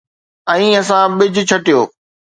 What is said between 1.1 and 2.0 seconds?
ٻج ڇٽيو